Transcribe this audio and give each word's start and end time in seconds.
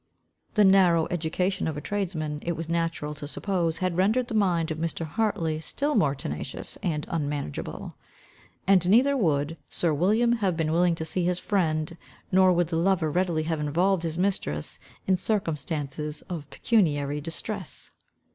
The 0.55 0.65
narrow 0.65 1.07
education 1.11 1.67
of 1.67 1.77
a 1.77 1.79
tradesman 1.79 2.39
it 2.43 2.53
was 2.53 2.67
natural 2.67 3.13
to 3.13 3.27
suppose 3.27 3.77
had 3.77 3.97
rendered 3.97 4.29
the 4.29 4.33
mind 4.33 4.71
of 4.71 4.79
Mr. 4.79 5.05
Hartley 5.05 5.59
still 5.59 5.93
more 5.93 6.15
tenacious, 6.15 6.75
and 6.81 7.05
unmanageable. 7.07 7.93
And 8.65 8.89
neither 8.89 9.15
would 9.15 9.57
sir 9.69 9.93
William 9.93 10.31
have 10.37 10.57
been 10.57 10.71
willing 10.71 10.95
to 10.95 11.05
see 11.05 11.25
his 11.25 11.37
friend, 11.37 11.95
nor 12.31 12.51
would 12.51 12.69
the 12.69 12.77
lover 12.77 13.11
readily 13.11 13.43
have 13.43 13.59
involved 13.59 14.01
his 14.01 14.17
mistress 14.17 14.79
in 15.05 15.17
circumstances 15.17 16.23
of 16.23 16.49
pecuniary 16.49 17.21
distress. 17.21 17.91